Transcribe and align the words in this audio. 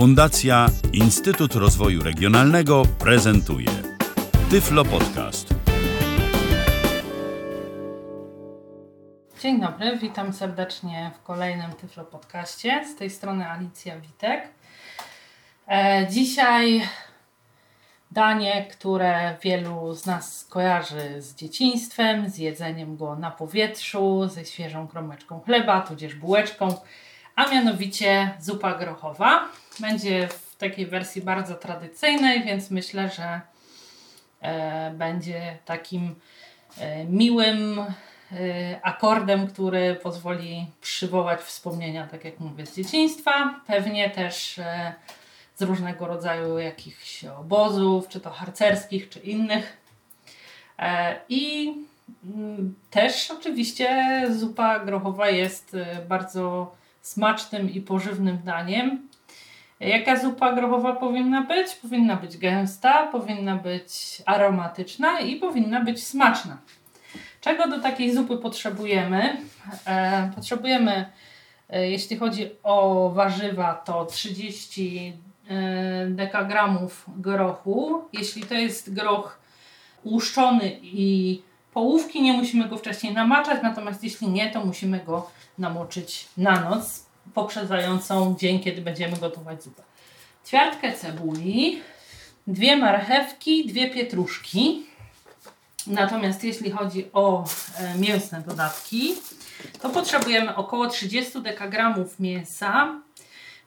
Fundacja 0.00 0.66
Instytut 0.92 1.54
Rozwoju 1.54 2.02
Regionalnego 2.02 2.82
prezentuje 2.98 3.68
Tyflo 4.50 4.84
Podcast. 4.84 5.54
Dzień 9.40 9.60
dobry, 9.60 9.98
witam 9.98 10.32
serdecznie 10.32 11.10
w 11.14 11.22
kolejnym 11.22 11.72
Tyflo 11.72 12.04
Podcaście. 12.04 12.84
Z 12.84 12.96
tej 12.96 13.10
strony 13.10 13.50
Alicja 13.50 14.00
Witek. 14.00 14.48
E, 15.68 16.06
dzisiaj 16.10 16.82
danie, 18.10 18.66
które 18.70 19.36
wielu 19.42 19.94
z 19.94 20.06
nas 20.06 20.46
kojarzy 20.50 21.22
z 21.22 21.34
dzieciństwem, 21.34 22.30
z 22.30 22.38
jedzeniem 22.38 22.96
go 22.96 23.16
na 23.16 23.30
powietrzu, 23.30 24.28
ze 24.28 24.44
świeżą 24.44 24.88
kromeczką 24.88 25.40
chleba, 25.40 25.80
tudzież 25.80 26.14
bułeczką, 26.14 26.74
a 27.40 27.50
mianowicie 27.50 28.30
zupa 28.40 28.74
grochowa. 28.74 29.48
Będzie 29.78 30.28
w 30.28 30.56
takiej 30.56 30.86
wersji 30.86 31.22
bardzo 31.22 31.54
tradycyjnej, 31.54 32.44
więc 32.44 32.70
myślę, 32.70 33.10
że 33.10 33.40
e, 34.40 34.90
będzie 34.90 35.58
takim 35.64 36.14
e, 36.78 37.04
miłym 37.04 37.78
e, 37.78 37.84
akordem, 38.82 39.46
który 39.46 39.94
pozwoli 39.94 40.66
przywołać 40.80 41.40
wspomnienia, 41.40 42.06
tak 42.06 42.24
jak 42.24 42.40
mówię, 42.40 42.66
z 42.66 42.76
dzieciństwa. 42.76 43.60
Pewnie 43.66 44.10
też 44.10 44.60
z 45.56 45.62
różnego 45.62 46.06
rodzaju 46.06 46.58
jakichś 46.58 47.24
obozów, 47.24 48.08
czy 48.08 48.20
to 48.20 48.30
harcerskich, 48.30 49.08
czy 49.08 49.18
innych. 49.18 49.76
I 51.28 51.74
mm, 52.24 52.74
też 52.90 53.30
oczywiście 53.30 54.22
zupa 54.30 54.78
grochowa 54.78 55.30
jest 55.30 55.76
bardzo 56.08 56.79
smacznym 57.00 57.70
i 57.70 57.80
pożywnym 57.80 58.38
daniem. 58.44 59.08
Jaka 59.80 60.16
zupa 60.16 60.52
grochowa 60.52 60.92
powinna 60.92 61.42
być? 61.42 61.74
Powinna 61.74 62.16
być 62.16 62.38
gęsta, 62.38 63.06
powinna 63.06 63.56
być 63.56 64.22
aromatyczna 64.26 65.20
i 65.20 65.36
powinna 65.36 65.80
być 65.84 66.06
smaczna. 66.06 66.58
Czego 67.40 67.68
do 67.68 67.80
takiej 67.80 68.14
zupy 68.14 68.36
potrzebujemy? 68.36 69.36
E, 69.86 70.30
potrzebujemy, 70.34 71.12
e, 71.68 71.90
jeśli 71.90 72.16
chodzi 72.16 72.50
o 72.62 73.10
warzywa, 73.14 73.74
to 73.74 74.04
30 74.04 75.12
e, 75.48 76.06
dekagramów 76.06 77.06
grochu. 77.16 78.04
Jeśli 78.12 78.42
to 78.42 78.54
jest 78.54 78.94
groch 78.94 79.40
łuszczony 80.04 80.78
i 80.82 81.42
połówki, 81.74 82.22
nie 82.22 82.32
musimy 82.32 82.68
go 82.68 82.76
wcześniej 82.76 83.14
namaczać, 83.14 83.62
natomiast 83.62 84.04
jeśli 84.04 84.28
nie, 84.28 84.50
to 84.50 84.64
musimy 84.64 85.00
go 85.00 85.30
namoczyć 85.58 86.28
na 86.36 86.60
noc, 86.60 87.06
poprzedzającą 87.34 88.36
dzień, 88.38 88.60
kiedy 88.60 88.82
będziemy 88.82 89.16
gotować 89.16 89.62
zupę. 89.62 89.82
Ćwiartkę 90.46 90.92
cebuli, 90.92 91.80
dwie 92.46 92.76
marchewki, 92.76 93.66
dwie 93.66 93.90
pietruszki. 93.90 94.86
Natomiast 95.86 96.44
jeśli 96.44 96.70
chodzi 96.70 97.06
o 97.12 97.44
e, 97.78 97.98
mięsne 97.98 98.42
dodatki, 98.46 99.14
to 99.82 99.88
potrzebujemy 99.88 100.56
około 100.56 100.86
30 100.86 101.42
dekagramów 101.42 102.20
mięsa. 102.20 103.00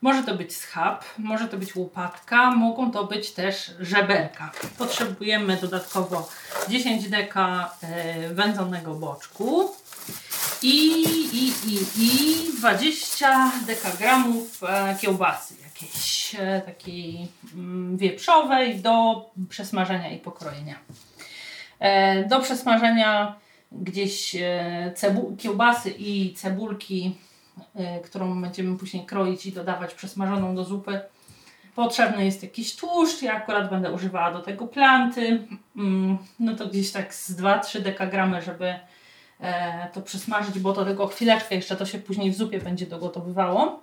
Może 0.04 0.24
to 0.24 0.36
być 0.36 0.56
schab, 0.56 1.06
może 1.18 1.48
to 1.48 1.58
być 1.58 1.76
łopatka, 1.76 2.52
mogą 2.52 2.92
to 2.92 3.04
być 3.04 3.32
też 3.32 3.72
żeberka. 3.80 4.52
Potrzebujemy 4.78 5.58
dodatkowo 5.58 6.30
10 6.70 7.10
deka 7.10 7.74
e, 7.84 8.34
wędzonego 8.34 8.94
boczku 8.94 9.72
i, 10.62 11.04
i, 11.34 11.48
i, 11.48 11.80
i 11.98 12.36
20 12.58 13.52
dekagramów 13.68 14.64
e, 14.64 14.98
kiełbasy 15.02 15.56
jakiejś 15.64 16.36
e, 16.40 16.62
takiej 16.66 17.28
mm, 17.54 17.98
wieprzowej 17.98 18.80
do 18.80 19.26
przesmażenia 19.50 20.12
i 20.12 20.18
pokrojenia. 20.18 20.76
Do 22.30 22.40
przesmażenia 22.40 23.36
gdzieś 23.72 24.36
kiełbasy 25.38 25.90
i 25.98 26.34
cebulki, 26.34 27.16
którą 28.04 28.42
będziemy 28.42 28.78
później 28.78 29.06
kroić 29.06 29.46
i 29.46 29.52
dodawać 29.52 29.94
przesmażoną 29.94 30.56
do 30.56 30.64
zupy. 30.64 31.02
Potrzebny 31.76 32.26
jest 32.26 32.44
jakiś 32.44 32.76
tłuszcz, 32.76 33.22
ja 33.22 33.34
akurat 33.34 33.70
będę 33.70 33.92
używała 33.92 34.32
do 34.32 34.40
tego 34.40 34.68
planty, 34.68 35.48
mm, 35.78 36.18
no 36.40 36.56
to 36.56 36.68
gdzieś 36.68 36.92
tak 36.92 37.14
z 37.14 37.36
2-3 37.36 37.82
dekagramy, 37.82 38.42
żeby 38.42 38.76
e, 39.40 39.90
to 39.94 40.02
przesmażyć, 40.02 40.60
bo 40.60 40.74
do 40.74 40.86
tego 40.86 41.08
chwileczkę 41.08 41.56
jeszcze 41.56 41.76
to 41.76 41.86
się 41.86 42.00
później 42.00 42.32
w 42.32 42.36
zupie 42.36 42.60
będzie 42.60 42.86
dogotowywało. 42.86 43.80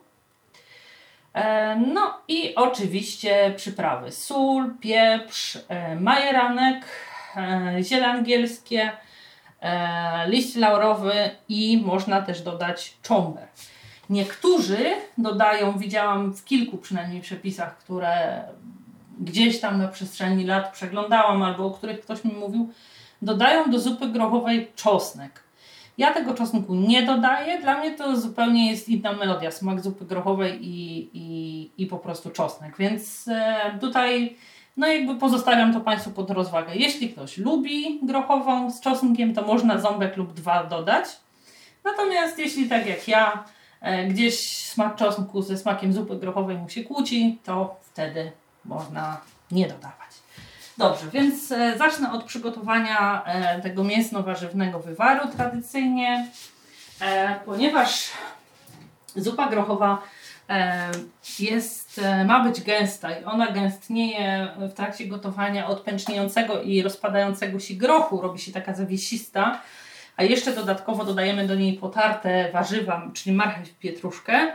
E, 1.35 1.77
No 1.77 2.21
i 2.29 2.55
oczywiście 2.55 3.55
przyprawy. 3.57 4.13
Sól, 4.13 4.75
pieprz, 4.81 5.59
e, 5.69 5.97
majeranek, 5.97 6.85
e, 7.37 7.77
ziele 7.83 8.07
angielskie, 8.07 8.93
e, 9.61 10.29
liść 10.29 10.57
laurowy 10.57 11.31
i 11.49 11.83
można 11.87 12.23
też 12.23 12.43
dodać 12.43 12.95
cząbę. 13.03 13.47
Niektórzy 14.11 14.79
dodają, 15.19 15.79
widziałam 15.79 16.33
w 16.33 16.45
kilku 16.45 16.79
przynajmniej 16.79 17.21
przepisach, 17.21 17.79
które 17.79 18.43
gdzieś 19.21 19.61
tam 19.61 19.79
na 19.79 19.89
przestrzeni 19.89 20.45
lat 20.45 20.73
przeglądałam 20.73 21.43
albo 21.43 21.67
o 21.67 21.71
których 21.71 22.01
ktoś 22.01 22.25
mi 22.25 22.33
mówił, 22.33 22.73
dodają 23.23 23.71
do 23.71 23.79
zupy 23.79 24.09
grochowej 24.09 24.73
czosnek. 24.77 25.43
Ja 25.99 26.15
tego 26.15 26.35
czosnku 26.35 26.75
nie 26.75 27.03
dodaję, 27.03 27.61
dla 27.61 27.79
mnie 27.79 27.91
to 27.91 28.17
zupełnie 28.17 28.71
jest 28.71 28.89
inna 28.89 29.13
melodia, 29.13 29.51
smak 29.51 29.81
zupy 29.81 30.05
grochowej 30.05 30.69
i, 30.69 31.11
i, 31.13 31.71
i 31.79 31.87
po 31.87 31.99
prostu 31.99 32.31
czosnek, 32.31 32.77
więc 32.79 33.29
e, 33.29 33.79
tutaj 33.81 34.37
no 34.77 34.87
jakby 34.87 35.15
pozostawiam 35.15 35.73
to 35.73 35.81
Państwu 35.81 36.11
pod 36.11 36.31
rozwagę. 36.31 36.73
Jeśli 36.75 37.11
ktoś 37.11 37.39
lubi 37.39 38.01
grochową 38.03 38.71
z 38.71 38.81
czosnkiem, 38.81 39.35
to 39.35 39.43
można 39.43 39.79
ząbek 39.79 40.17
lub 40.17 40.33
dwa 40.33 40.65
dodać. 40.65 41.07
Natomiast 41.85 42.39
jeśli 42.39 42.69
tak 42.69 42.87
jak 42.87 43.09
ja, 43.09 43.45
gdzieś 44.09 44.67
smak 44.67 44.97
czosnku 44.97 45.43
ze 45.43 45.57
smakiem 45.57 45.93
zupy 45.93 46.17
grochowej 46.17 46.57
mu 46.57 46.69
się 46.69 46.85
kłóci, 46.85 47.39
to 47.45 47.77
wtedy 47.83 48.33
można 48.65 49.21
nie 49.51 49.69
dodawać. 49.69 50.11
Dobrze, 50.79 51.07
więc 51.13 51.53
e, 51.53 51.79
zacznę 51.79 52.13
od 52.13 52.25
przygotowania 52.25 53.25
e, 53.25 53.61
tego 53.61 53.85
mięsno-warzywnego 53.85 54.79
wywaru 54.79 55.29
tradycyjnie, 55.37 56.29
e, 57.01 57.41
ponieważ 57.45 58.11
zupa 59.17 59.49
grochowa 59.49 60.03
e, 60.51 60.91
jest, 61.39 61.99
e, 61.99 62.25
ma 62.25 62.45
być 62.45 62.63
gęsta 62.63 63.19
i 63.19 63.25
ona 63.25 63.53
gęstnieje 63.53 64.49
w 64.59 64.73
trakcie 64.73 65.07
gotowania 65.07 65.67
od 65.67 65.81
pęczniejącego 65.81 66.63
i 66.63 66.83
rozpadającego 66.83 67.61
się 67.61 67.75
grochu, 67.75 68.21
robi 68.21 68.39
się 68.39 68.53
taka 68.53 68.75
zawiesista, 68.75 69.61
a 70.21 70.23
jeszcze 70.23 70.53
dodatkowo 70.53 71.05
dodajemy 71.05 71.47
do 71.47 71.55
niej 71.55 71.73
potarte 71.73 72.51
warzywa, 72.53 73.11
czyli 73.15 73.37
marchew 73.37 73.79
pietruszkę. 73.79 74.53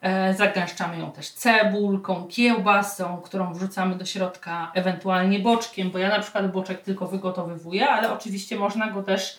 E, 0.00 0.34
Zagęszczamy 0.34 0.98
ją 0.98 1.12
też 1.12 1.30
cebulką, 1.30 2.26
kiełbasą, 2.26 3.20
którą 3.24 3.54
wrzucamy 3.54 3.94
do 3.94 4.04
środka, 4.04 4.72
ewentualnie 4.74 5.38
boczkiem, 5.38 5.90
bo 5.90 5.98
ja 5.98 6.08
na 6.08 6.20
przykład 6.20 6.52
boczek 6.52 6.82
tylko 6.82 7.06
wygotowywuję, 7.06 7.88
ale 7.88 8.12
oczywiście 8.12 8.56
można 8.56 8.90
go 8.90 9.02
też 9.02 9.38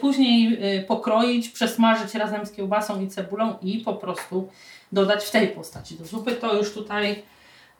później 0.00 0.58
y, 0.78 0.82
pokroić, 0.82 1.48
przesmażyć 1.48 2.14
razem 2.14 2.46
z 2.46 2.52
kiełbasą 2.52 3.00
i 3.00 3.08
cebulą 3.08 3.54
i 3.62 3.78
po 3.78 3.94
prostu 3.94 4.48
dodać 4.92 5.24
w 5.24 5.30
tej 5.30 5.48
postaci 5.48 5.94
do 5.94 6.04
zupy. 6.04 6.32
To 6.32 6.56
już 6.56 6.74
tutaj 6.74 7.22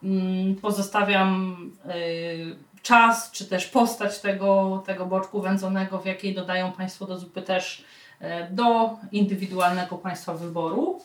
mm, 0.02 0.54
pozostawiam 0.56 1.56
y, 1.86 2.71
czas, 2.82 3.30
czy 3.30 3.44
też 3.46 3.66
postać 3.66 4.18
tego, 4.18 4.82
tego 4.86 5.06
boczku 5.06 5.40
wędzonego, 5.40 5.98
w 5.98 6.06
jakiej 6.06 6.34
dodają 6.34 6.72
Państwo 6.72 7.06
do 7.06 7.18
zupy 7.18 7.42
też 7.42 7.84
y, 8.22 8.24
do 8.50 8.90
indywidualnego 9.12 9.98
Państwa 9.98 10.34
wyboru. 10.34 11.00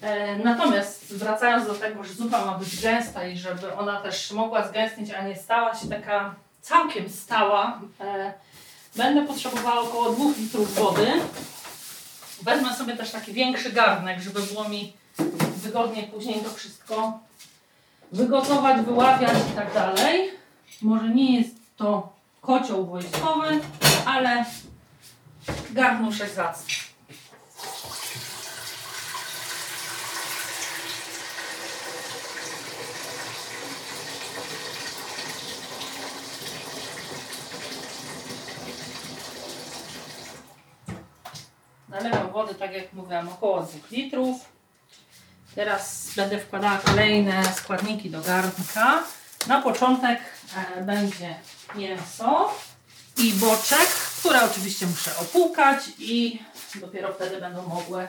E, 0.00 0.36
Natomiast 0.38 1.14
wracając 1.14 1.66
do 1.66 1.74
tego, 1.74 2.04
że 2.04 2.14
zupa 2.14 2.44
ma 2.44 2.58
być 2.58 2.82
gęsta 2.82 3.26
i 3.26 3.38
żeby 3.38 3.74
ona 3.74 4.00
też 4.00 4.32
mogła 4.32 4.68
zgęstnieć, 4.68 5.10
a 5.10 5.22
nie 5.22 5.36
stała 5.36 5.74
się 5.74 5.88
taka 5.88 6.34
całkiem 6.60 7.08
stała, 7.08 7.80
e, 8.00 8.32
będę 8.96 9.26
potrzebowała 9.26 9.80
około 9.80 10.10
2 10.10 10.24
litrów 10.38 10.74
wody. 10.74 11.06
Wezmę 12.42 12.74
sobie 12.74 12.96
też 12.96 13.10
taki 13.10 13.32
większy 13.32 13.72
garnek, 13.72 14.20
żeby 14.20 14.40
było 14.42 14.68
mi 14.68 14.92
wygodnie 15.56 16.02
później 16.02 16.40
to 16.40 16.50
wszystko 16.50 17.18
wygotować, 18.12 18.80
wyławiać 18.80 19.38
i 19.52 19.56
tak 19.56 19.74
dalej. 19.74 20.30
Może 20.82 21.08
nie 21.08 21.40
jest 21.40 21.56
to 21.76 22.12
kocioł 22.40 22.86
wojskowy, 22.86 23.60
ale 24.06 24.44
garnuszek 25.70 26.30
zacny. 26.30 26.74
Nalewam 41.88 42.30
wody, 42.30 42.54
tak 42.54 42.72
jak 42.72 42.92
mówiłam, 42.92 43.28
około 43.28 43.62
2 43.62 43.78
litrów. 43.90 44.36
Teraz 45.54 46.12
będę 46.16 46.38
wkładała 46.38 46.78
kolejne 46.78 47.44
składniki 47.54 48.10
do 48.10 48.20
garnka. 48.20 49.02
Na 49.46 49.62
początek 49.62 50.20
e, 50.76 50.82
będzie 50.82 51.34
mięso 51.74 52.54
i 53.16 53.32
boczek, 53.32 53.88
które 54.20 54.44
oczywiście 54.44 54.86
muszę 54.86 55.16
opłukać 55.18 55.78
i 55.98 56.42
dopiero 56.74 57.12
wtedy 57.12 57.40
będą 57.40 57.62
mogły 57.62 58.08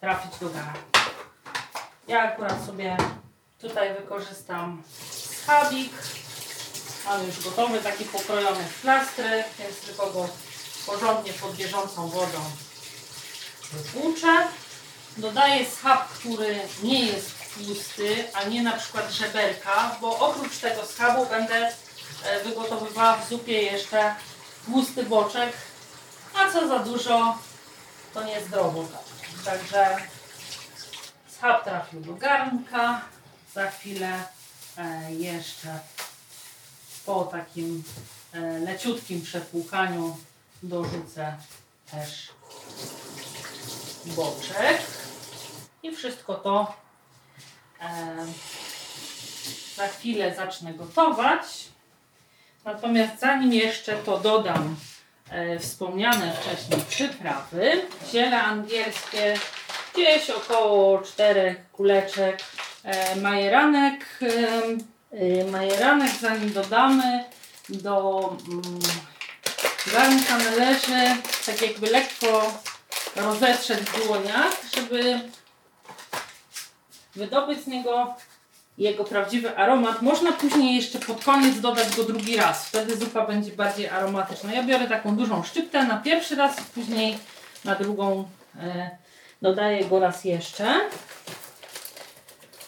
trafić 0.00 0.38
do 0.40 0.50
garnka. 0.50 1.00
Ja 2.08 2.22
akurat 2.22 2.66
sobie 2.66 2.96
tutaj 3.60 3.94
wykorzystam 3.94 4.82
schabik. 5.10 5.92
Mam 7.04 7.26
już 7.26 7.44
gotowy, 7.44 7.78
taki 7.78 8.04
pokrojony 8.04 8.64
w 8.64 8.80
plastry, 8.80 9.44
więc 9.58 9.76
tylko 9.80 10.10
go 10.10 10.28
porządnie 10.86 11.32
pod 11.32 11.56
bieżącą 11.56 12.08
wodą 12.08 12.38
wypłuczę. 13.72 14.48
Dodaję 15.16 15.70
schab, 15.70 16.08
który 16.08 16.60
nie 16.82 17.06
jest 17.06 17.39
tłusty, 17.54 18.24
a 18.34 18.44
nie 18.44 18.62
na 18.62 18.72
przykład 18.72 19.12
żeberka, 19.12 19.96
bo 20.00 20.18
oprócz 20.18 20.58
tego 20.58 20.86
schabu 20.86 21.26
będę 21.26 21.72
e, 22.24 22.44
wygotowywała 22.44 23.16
w 23.16 23.28
zupie 23.28 23.62
jeszcze 23.62 24.14
tłusty 24.64 25.02
boczek, 25.02 25.52
a 26.34 26.52
co 26.52 26.68
za 26.68 26.78
dużo, 26.78 27.38
to 28.14 28.24
niezdrowo. 28.24 28.88
Także 29.44 29.96
schab 31.28 31.64
trafił 31.64 32.00
do 32.00 32.14
garnka. 32.14 33.00
Za 33.54 33.70
chwilę 33.70 34.24
e, 34.78 35.12
jeszcze 35.12 35.78
po 37.06 37.24
takim 37.24 37.82
e, 38.32 38.58
leciutkim 38.58 39.22
przepłukaniu 39.22 40.16
dorzucę 40.62 41.36
też 41.90 42.28
boczek 44.06 44.82
i 45.82 45.96
wszystko 45.96 46.34
to 46.34 46.74
za 49.76 49.88
chwilę 49.88 50.34
zacznę 50.34 50.74
gotować. 50.74 51.42
Natomiast 52.64 53.20
zanim 53.20 53.52
jeszcze 53.52 53.96
to 53.96 54.18
dodam 54.18 54.76
e, 55.30 55.58
wspomniane 55.58 56.32
wcześniej 56.32 56.80
przyprawy, 56.88 57.82
ziele 58.12 58.42
angielskie, 58.42 59.34
gdzieś 59.94 60.30
około 60.30 61.02
4 61.02 61.54
kuleczek 61.72 62.42
e, 62.84 63.16
majeranek. 63.16 64.20
E, 65.12 65.44
majeranek 65.44 66.12
zanim 66.20 66.52
dodamy 66.52 67.24
do 67.68 68.28
mm, 68.48 68.78
garnka 69.92 70.38
należy 70.38 71.16
tak 71.46 71.62
jakby 71.62 71.90
lekko 71.90 72.52
rozetrzeć 73.16 73.78
w 73.78 74.06
dłoniach, 74.06 74.56
żeby 74.76 75.20
wydobyć 77.14 77.60
z 77.60 77.66
niego 77.66 78.14
jego 78.78 79.04
prawdziwy 79.04 79.56
aromat. 79.56 80.02
Można 80.02 80.32
później 80.32 80.76
jeszcze 80.76 80.98
pod 80.98 81.24
koniec 81.24 81.60
dodać 81.60 81.96
go 81.96 82.04
drugi 82.04 82.36
raz. 82.36 82.68
Wtedy 82.68 82.96
zupa 82.96 83.26
będzie 83.26 83.52
bardziej 83.52 83.88
aromatyczna. 83.88 84.52
Ja 84.52 84.62
biorę 84.62 84.88
taką 84.88 85.16
dużą 85.16 85.42
szczyptę 85.42 85.84
na 85.84 85.96
pierwszy 85.96 86.36
raz, 86.36 86.60
później 86.74 87.18
na 87.64 87.74
drugą 87.74 88.28
e, 88.60 88.90
dodaję 89.42 89.84
go 89.84 90.00
raz 90.00 90.24
jeszcze. 90.24 90.80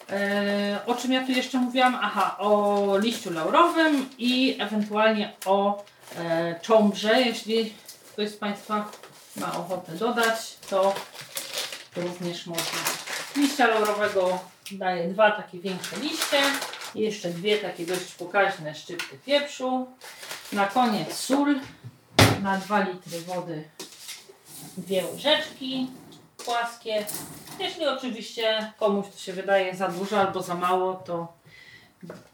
E, 0.09 0.79
o 0.85 0.95
czym 0.95 1.11
ja 1.11 1.25
tu 1.25 1.31
jeszcze 1.31 1.57
mówiłam? 1.57 1.99
Aha, 2.01 2.35
o 2.39 2.97
liściu 2.97 3.33
laurowym 3.33 4.09
i 4.17 4.57
ewentualnie 4.59 5.33
o 5.45 5.83
e, 6.17 6.59
cząbrze. 6.61 7.21
Jeśli 7.21 7.73
ktoś 8.13 8.29
z 8.29 8.37
Państwa 8.37 8.91
ma 9.35 9.57
ochotę 9.57 9.91
dodać, 9.91 10.57
to 10.69 10.95
również 11.95 12.45
można. 12.47 12.79
Liścia 13.35 13.67
laurowego 13.67 14.39
daję 14.71 15.07
dwa 15.07 15.31
takie 15.31 15.59
większe 15.59 15.95
liście, 15.97 16.41
jeszcze 16.95 17.29
dwie 17.29 17.57
takie 17.57 17.85
dość 17.85 18.11
pokaźne 18.11 18.75
szczypty 18.75 19.17
pieprzu. 19.25 19.87
Na 20.53 20.67
koniec 20.67 21.13
sól 21.13 21.55
na 22.41 22.57
2 22.57 22.79
litry 22.79 23.21
wody 23.21 23.63
dwie 24.77 25.05
łyżeczki 25.05 25.87
płaskie. 26.45 27.05
Jeśli 27.59 27.87
oczywiście 27.87 28.73
komuś 28.79 29.05
to 29.07 29.17
się 29.17 29.33
wydaje 29.33 29.75
za 29.75 29.87
dużo 29.87 30.19
albo 30.19 30.41
za 30.41 30.55
mało, 30.55 30.93
to 30.93 31.33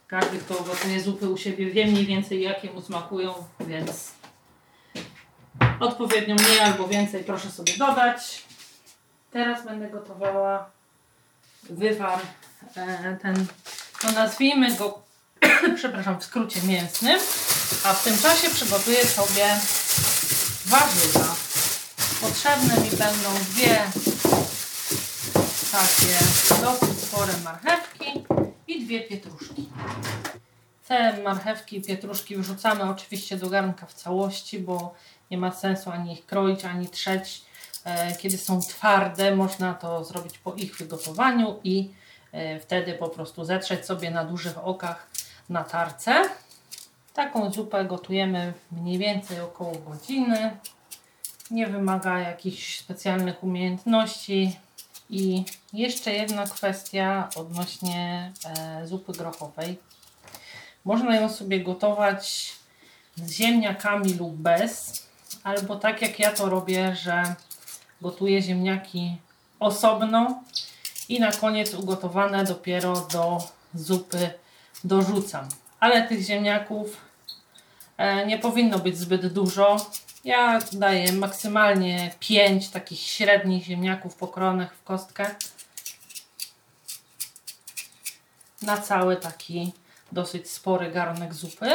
każdy, 0.07 0.37
kto 0.37 0.53
gotuje 0.53 1.01
zupy 1.01 1.29
u 1.29 1.37
siebie 1.37 1.71
wie 1.71 1.85
mniej 1.85 2.05
więcej 2.05 2.41
jakie 2.41 2.71
mu 2.71 2.81
smakują, 2.81 3.33
więc 3.59 4.11
odpowiednio 5.79 6.35
mniej 6.35 6.59
albo 6.59 6.87
więcej 6.87 7.23
proszę 7.23 7.51
sobie 7.51 7.73
dodać. 7.77 8.43
Teraz 9.31 9.65
będę 9.65 9.89
gotowała 9.89 10.78
wywar 11.69 12.19
e, 12.75 13.17
ten, 13.21 13.45
no 14.03 14.11
nazwijmy 14.11 14.75
go, 14.75 15.01
przepraszam, 15.75 16.19
w 16.19 16.23
skrócie 16.23 16.61
mięsnym, 16.61 17.19
a 17.83 17.93
w 17.93 18.03
tym 18.03 18.17
czasie 18.17 18.49
przygotuję 18.49 19.05
sobie 19.05 19.45
warzywa. 20.65 21.35
Potrzebne 22.21 22.83
mi 22.83 22.89
będą 22.89 23.33
dwie 23.49 23.81
takie 25.71 26.17
dosyć 26.61 26.99
spore 26.99 27.33
marchewki 27.43 28.23
i 28.67 28.85
dwie 28.85 29.01
pietruszki. 29.01 29.69
Te 30.87 31.23
marchewki 31.23 31.77
i 31.77 31.81
pietruszki 31.81 32.37
wrzucamy 32.37 32.83
oczywiście 32.83 33.37
do 33.37 33.49
garnka 33.49 33.85
w 33.85 33.93
całości, 33.93 34.59
bo 34.59 34.95
nie 35.31 35.37
ma 35.37 35.51
sensu 35.51 35.91
ani 35.91 36.13
ich 36.13 36.25
kroić, 36.25 36.65
ani 36.65 36.89
trzeć. 36.89 37.41
E, 37.85 38.15
kiedy 38.15 38.37
są 38.37 38.61
twarde, 38.61 39.35
można 39.35 39.73
to 39.73 40.03
zrobić 40.03 40.37
po 40.37 40.53
ich 40.53 40.77
wygotowaniu 40.77 41.59
i 41.63 41.91
e, 42.31 42.59
wtedy 42.59 42.93
po 42.93 43.09
prostu 43.09 43.45
zetrzeć 43.45 43.85
sobie 43.85 44.11
na 44.11 44.25
dużych 44.25 44.57
okach 44.57 45.07
na 45.49 45.63
tarce. 45.63 46.23
Taką 47.13 47.51
zupę 47.51 47.85
gotujemy 47.85 48.53
mniej 48.71 48.97
więcej 48.97 49.39
około 49.39 49.75
godziny. 49.75 50.57
Nie 51.51 51.67
wymaga 51.67 52.19
jakichś 52.19 52.79
specjalnych 52.79 53.43
umiejętności. 53.43 54.59
I 55.09 55.43
jeszcze 55.73 56.11
jedna 56.11 56.45
kwestia 56.45 57.29
odnośnie 57.35 58.31
e, 58.45 58.87
zupy 58.87 59.11
grochowej. 59.11 59.79
Można 60.85 61.15
ją 61.15 61.29
sobie 61.29 61.63
gotować 61.63 62.53
z 63.15 63.31
ziemniakami 63.31 64.13
lub 64.13 64.35
bez, 64.35 65.03
albo 65.43 65.75
tak 65.75 66.01
jak 66.01 66.19
ja 66.19 66.31
to 66.31 66.49
robię, 66.49 66.95
że 66.95 67.35
gotuję 68.01 68.41
ziemniaki 68.41 69.17
osobno 69.59 70.43
i 71.09 71.19
na 71.19 71.31
koniec 71.31 71.73
ugotowane 71.73 72.43
dopiero 72.43 73.07
do 73.11 73.43
zupy 73.73 74.33
dorzucam. 74.83 75.47
Ale 75.79 76.07
tych 76.07 76.21
ziemniaków 76.21 76.97
e, 77.97 78.25
nie 78.25 78.39
powinno 78.39 78.79
być 78.79 78.97
zbyt 78.97 79.33
dużo. 79.33 79.77
Ja 80.23 80.59
daję 80.71 81.13
maksymalnie 81.13 82.11
5 82.19 82.69
takich 82.69 82.99
średnich 82.99 83.63
ziemniaków 83.63 84.15
pokrojonych 84.15 84.73
w 84.73 84.83
kostkę 84.83 85.35
na 88.61 88.77
cały 88.77 89.15
taki 89.15 89.73
dosyć 90.11 90.51
spory 90.51 90.91
garnek 90.91 91.33
zupy. 91.33 91.69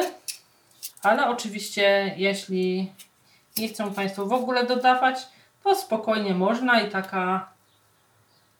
Ale 1.02 1.28
oczywiście, 1.28 2.14
jeśli 2.16 2.92
nie 3.56 3.68
chcą 3.68 3.94
Państwo 3.94 4.26
w 4.26 4.32
ogóle 4.32 4.66
dodawać, 4.66 5.16
to 5.64 5.74
spokojnie 5.74 6.34
można 6.34 6.80
i 6.80 6.90
taka, 6.90 7.48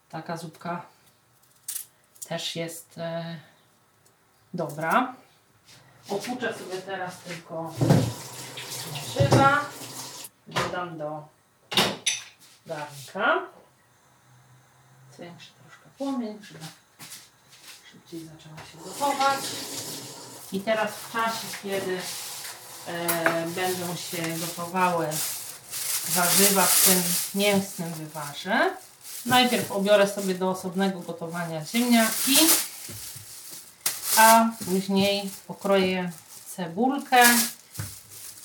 taka 0.08 0.37
zupka 0.37 0.82
też 2.28 2.56
jest 2.56 2.99
e, 2.99 3.37
dobra. 4.54 5.14
Opłuczę 6.08 6.54
sobie 6.54 6.76
teraz 6.76 7.18
tylko 7.18 7.75
warzywa. 9.18 9.61
Dodam 10.46 10.99
do 10.99 11.28
garnka. 12.66 13.42
Zwiększę 15.16 15.50
troszkę 15.62 15.88
płomień, 15.99 16.38
żeby 16.42 16.64
szybciej 17.92 18.20
zaczęła 18.20 18.56
się 18.56 18.78
gotować. 18.84 19.40
I 20.52 20.61
teraz 20.61 20.92
w 20.92 21.12
czasie, 21.12 21.46
kiedy 21.62 22.00
e, 22.87 23.46
będą 23.46 23.96
się 23.96 24.23
gotowały 24.46 25.08
warzywa 26.08 26.66
w 26.66 26.84
tym 26.84 27.02
mięsnym 27.34 27.94
wywarze, 27.94 28.76
najpierw 29.26 29.73
obiorę 29.73 30.08
sobie 30.08 30.34
do 30.34 30.50
osobnego 30.50 31.00
gotowania 31.00 31.64
ziemniaki, 31.64 32.37
a 34.16 34.49
później 34.64 35.30
pokroję 35.46 36.12
cebulkę 36.56 37.25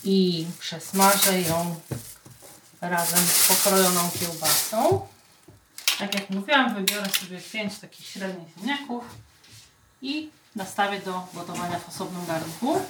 i 0.04 0.46
przesmażę 0.60 1.42
ją 1.42 1.76
razem 2.82 3.26
z 3.26 3.48
pokrojoną 3.48 4.10
kiełbasą. 4.20 5.08
Tak 6.00 6.16
jak 6.16 6.30
mówiłam, 6.30 6.76
wybiorę 6.76 7.10
sobie 7.10 7.42
5 7.42 7.80
takich 7.80 8.06
średnich 8.06 8.48
ziemniaków 8.58 9.04
i 10.02 10.30
nastawię 10.56 11.00
do 11.00 11.28
gotowania 11.34 11.80
w 11.80 11.90
osobnym 11.90 12.26
garnku. 12.26 12.82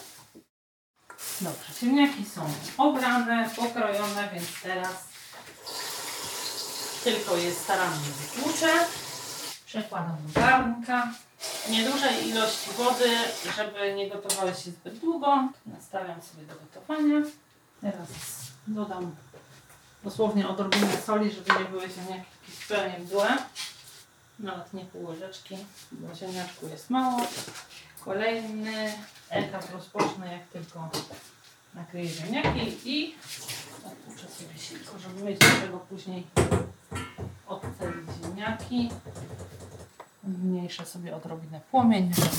Dobrze, 1.41 1.73
ziemniaki 1.79 2.25
są 2.25 2.41
obrane, 2.77 3.49
pokrojone, 3.55 4.29
więc 4.33 4.61
teraz 4.63 4.93
tylko 7.03 7.37
je 7.37 7.53
starannie 7.53 8.07
wytłuczę. 8.21 8.67
Przekładam 9.65 10.17
do 10.27 10.41
garnka. 10.41 11.11
Niedużej 11.69 12.27
ilości 12.27 12.69
wody, 12.77 13.09
żeby 13.55 13.93
nie 13.93 14.09
gotowały 14.09 14.51
się 14.51 14.71
zbyt 14.71 14.99
długo. 14.99 15.49
Nastawiam 15.65 16.21
sobie 16.21 16.43
do 16.47 16.53
gotowania. 16.53 17.21
Teraz 17.81 18.07
dodam 18.67 19.15
dosłownie 20.03 20.47
odrobinę 20.47 21.01
soli, 21.05 21.31
żeby 21.31 21.59
nie 21.59 21.65
były 21.65 21.89
ziemniaki 21.89 22.31
zupełnie 22.61 22.99
mdłe. 22.99 23.37
Nawet 24.39 24.73
nie 24.73 24.85
pół 24.85 25.05
łyżeczki, 25.05 25.57
bo 25.91 26.15
ziemniaczku 26.15 26.67
jest 26.67 26.89
mało. 26.89 27.27
Kolejny 28.05 28.93
etap 29.29 29.73
rozpocznę, 29.73 30.33
jak 30.33 30.47
tylko 30.47 30.89
nakryję 31.73 32.07
ziemniaki 32.07 32.77
i 32.85 33.15
odpuszczę 33.85 34.27
sobie 34.27 34.57
silko, 34.59 34.99
żeby 34.99 35.23
mieć 35.23 35.39
do 35.39 35.47
tego 35.61 35.77
później 35.77 36.27
odcelić 37.47 38.07
ziemniaki. 38.23 38.89
Zmniejszę 40.23 40.85
sobie 40.85 41.15
odrobinę 41.15 41.61
płomień, 41.71 42.13
żeby 42.13 42.29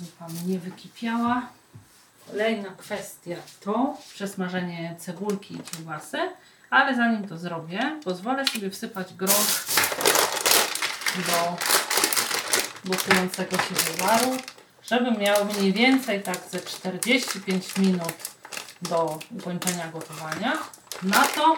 zupa 0.00 0.28
mi 0.28 0.52
nie 0.52 0.58
wykipiała. 0.58 1.48
Kolejna 2.30 2.70
kwestia 2.70 3.36
to 3.60 3.96
przesmażenie 4.14 4.96
cebulki 4.98 5.54
i 5.54 5.58
kiełbasy, 5.58 6.18
ale 6.70 6.96
zanim 6.96 7.28
to 7.28 7.38
zrobię, 7.38 8.00
pozwolę 8.04 8.46
sobie 8.46 8.70
wsypać 8.70 9.14
groch 9.14 9.66
do 11.16 11.56
gotującego 12.84 13.56
się 13.56 13.74
wywaru, 13.74 14.36
żeby 14.82 15.10
miał 15.10 15.44
mniej 15.44 15.72
więcej 15.72 16.22
tak 16.22 16.38
ze 16.50 16.60
45 16.60 17.76
minut 17.76 18.14
do 18.82 19.18
ukończenia 19.38 19.88
gotowania 19.88 20.58
na 21.02 21.26
to, 21.26 21.56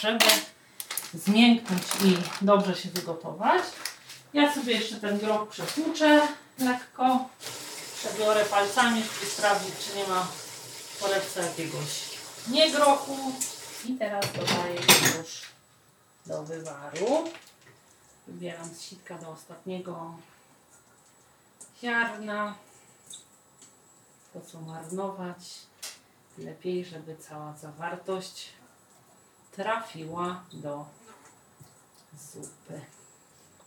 żeby 0.00 0.24
zmięknąć 1.14 1.82
i 2.04 2.16
dobrze 2.44 2.74
się 2.74 2.88
wygotować. 2.88 3.62
Ja 4.34 4.54
sobie 4.54 4.72
jeszcze 4.72 4.96
ten 4.96 5.18
groch 5.18 5.48
przepłuczę 5.48 6.28
lekko. 6.58 7.28
Przebiorę 7.98 8.44
palcami, 8.44 9.02
żeby 9.02 9.30
sprawdzić, 9.32 9.74
czy 9.86 9.96
nie 9.96 10.06
ma 10.06 10.26
w 10.94 11.00
torebce 11.00 11.42
jakiegoś 11.42 11.88
niegrochu. 12.48 13.32
I 13.84 13.92
teraz 13.92 14.24
dodaję 14.32 14.80
już 15.18 15.42
do 16.26 16.42
wywaru. 16.42 17.30
Wybieram 18.26 18.74
z 18.74 18.80
sitka 18.80 19.18
do 19.18 19.28
ostatniego 19.30 20.14
ziarna. 21.82 22.54
Po 24.32 24.40
co 24.40 24.60
marnować? 24.60 25.58
Lepiej, 26.38 26.84
żeby 26.84 27.16
cała 27.16 27.52
zawartość 27.52 28.48
trafiła 29.52 30.44
do 30.52 30.84
zupy. 32.18 32.80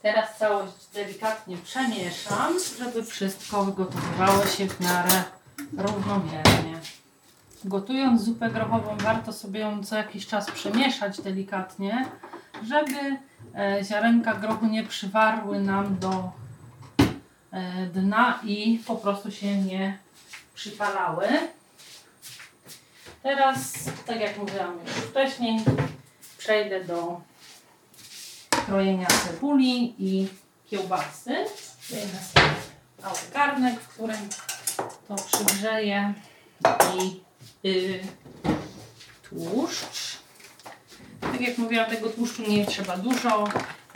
Teraz 0.01 0.37
całość 0.37 0.87
delikatnie 0.93 1.57
przemieszam, 1.57 2.53
żeby 2.79 3.03
wszystko 3.03 3.65
wygotowywało 3.65 4.45
się 4.45 4.67
w 4.67 4.79
miarę 4.79 5.23
równomiernie. 5.77 6.79
Gotując 7.65 8.23
zupę 8.23 8.49
grochową 8.49 8.97
warto 8.97 9.33
sobie 9.33 9.59
ją 9.59 9.83
co 9.83 9.95
jakiś 9.95 10.27
czas 10.27 10.51
przemieszać 10.51 11.21
delikatnie, 11.21 12.09
żeby 12.63 13.17
e, 13.55 13.83
ziarenka 13.83 14.33
grochu 14.33 14.65
nie 14.65 14.83
przywarły 14.83 15.59
nam 15.59 15.99
do 15.99 16.31
dna 17.93 18.39
i 18.43 18.79
po 18.87 18.95
prostu 18.95 19.31
się 19.31 19.57
nie 19.57 19.97
przypalały. 20.55 21.27
Teraz, 23.23 23.73
tak 24.05 24.19
jak 24.19 24.37
mówiłam 24.37 24.79
już 24.85 24.91
wcześniej, 24.91 25.59
przejdę 26.37 26.83
do 26.83 27.21
krojenia 28.49 29.07
cebuli 29.07 29.95
i 29.99 30.27
kiełbasy. 30.69 31.35
Wejdę 31.89 32.17
sobie 32.33 32.49
mały 33.03 33.17
garnek, 33.33 33.79
w 33.79 33.87
którym 33.87 34.29
to 35.07 35.15
przygrzeję 35.15 36.13
i 36.95 37.21
y, 37.67 37.99
tłuszcz. 39.29 40.17
Tak 41.21 41.41
jak 41.41 41.57
mówiłam, 41.57 41.89
tego 41.89 42.09
tłuszczu 42.09 42.41
nie 42.41 42.65
trzeba 42.65 42.97
dużo. 42.97 43.47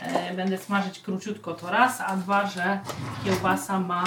E, 0.04 0.34
będę 0.34 0.58
smażyć 0.58 1.00
króciutko 1.00 1.54
to 1.54 1.70
raz, 1.70 2.00
a 2.00 2.16
dwa, 2.16 2.46
że 2.46 2.80
kiełbasa 3.24 3.80
ma 3.80 4.04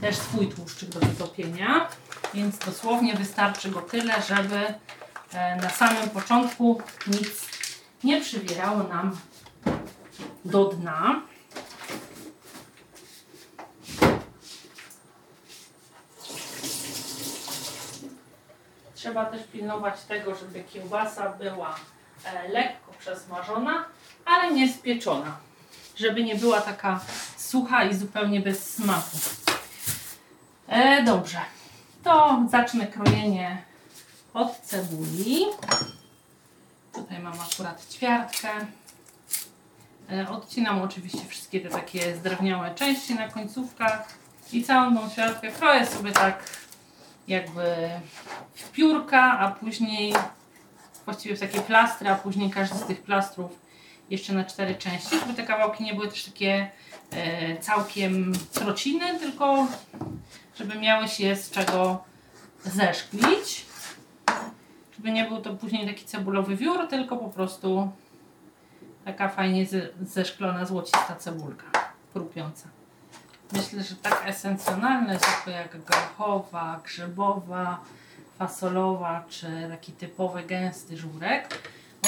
też 0.00 0.16
swój 0.16 0.48
tłuszczyk 0.48 0.88
do 0.88 1.00
wytopienia, 1.00 1.88
więc 2.34 2.58
dosłownie 2.58 3.14
wystarczy 3.14 3.70
go 3.70 3.82
tyle, 3.82 4.14
żeby 4.22 4.74
e, 5.32 5.56
na 5.56 5.70
samym 5.70 6.10
początku 6.10 6.82
nic 7.06 7.48
nie 8.04 8.20
przybierało 8.20 8.82
nam 8.82 9.16
do 10.44 10.64
dna. 10.64 11.20
Trzeba 18.94 19.24
też 19.24 19.42
pilnować 19.52 20.00
tego, 20.00 20.34
żeby 20.34 20.64
kiełbasa 20.64 21.28
była 21.28 21.76
e, 22.24 22.48
lekko 22.48 22.92
przesmażona, 22.98 23.84
ale 24.24 24.52
nie 24.52 24.72
spieczona. 24.72 25.36
Żeby 25.96 26.24
nie 26.24 26.34
była 26.34 26.60
taka 26.60 27.00
sucha 27.36 27.84
i 27.84 27.94
zupełnie 27.94 28.40
bez 28.40 28.74
smaku. 28.74 29.18
E, 30.68 31.02
dobrze, 31.02 31.38
to 32.04 32.42
zacznę 32.50 32.86
krojenie 32.86 33.62
od 34.34 34.60
cebuli. 34.60 35.44
Tutaj 36.92 37.18
mam 37.18 37.40
akurat 37.40 37.86
ćwiartkę. 37.90 38.48
E, 40.10 40.28
odcinam 40.28 40.82
oczywiście 40.82 41.24
wszystkie 41.28 41.60
te 41.60 41.68
takie 41.68 42.16
zdrewniałe 42.16 42.74
części 42.74 43.14
na 43.14 43.28
końcówkach 43.28 44.08
i 44.52 44.64
całą 44.64 44.96
tą 44.96 45.10
ćwiartkę 45.10 45.50
kroję 45.50 45.86
sobie 45.86 46.12
tak 46.12 46.44
jakby 47.28 47.90
w 48.54 48.70
piórka, 48.70 49.38
a 49.38 49.50
później 49.50 50.14
właściwie 51.04 51.36
w 51.36 51.40
takie 51.40 51.60
plastry, 51.60 52.08
a 52.08 52.14
później 52.14 52.50
każdy 52.50 52.78
z 52.78 52.84
tych 52.84 53.02
plastrów 53.02 53.58
jeszcze 54.12 54.32
na 54.32 54.44
cztery 54.44 54.74
części, 54.74 55.18
żeby 55.20 55.34
te 55.34 55.42
kawałki 55.42 55.84
nie 55.84 55.94
były 55.94 56.08
też 56.08 56.24
takie 56.24 56.70
e, 57.10 57.56
całkiem 57.58 58.32
trociny, 58.52 59.18
tylko 59.18 59.66
żeby 60.56 60.78
miały 60.78 61.08
się 61.08 61.36
z 61.36 61.50
czego 61.50 62.04
zeszklić. 62.64 63.66
Żeby 64.96 65.10
nie 65.10 65.24
był 65.24 65.40
to 65.40 65.54
później 65.54 65.86
taki 65.86 66.04
cebulowy 66.04 66.56
wiór, 66.56 66.88
tylko 66.88 67.16
po 67.16 67.28
prostu 67.28 67.90
taka 69.04 69.28
fajnie 69.28 69.66
ze- 69.66 69.88
zeszklona, 70.02 70.66
złocista 70.66 71.16
cebulka, 71.18 71.64
chrupiąca. 72.12 72.68
Myślę, 73.52 73.82
że 73.82 73.96
tak 73.96 74.22
esencjonalne 74.26 75.18
zupy 75.18 75.50
jak 75.50 75.76
grochowa, 75.84 76.80
grzybowa, 76.84 77.80
fasolowa 78.38 79.24
czy 79.28 79.46
taki 79.70 79.92
typowy 79.92 80.42
gęsty 80.42 80.96
żurek 80.96 81.58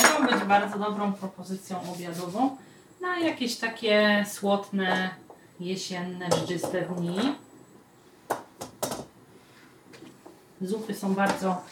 mogą 0.03 0.27
być 0.27 0.45
bardzo 0.45 0.79
dobrą 0.79 1.13
propozycją 1.13 1.93
obiadową 1.93 2.57
na 3.01 3.19
jakieś 3.19 3.57
takie 3.57 4.27
słodne, 4.33 5.11
jesienne, 5.61 6.29
mgiste 6.29 6.83
dni. 6.83 7.35
Zupy 10.61 10.95
są 10.95 11.15
bardzo 11.15 11.63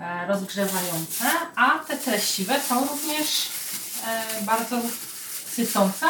e, 0.00 0.26
rozgrzewające, 0.26 1.24
a 1.56 1.78
te 1.78 1.96
treściwe 1.96 2.60
są 2.60 2.86
również 2.86 3.50
e, 4.06 4.42
bardzo 4.44 4.76
sycące 5.46 6.06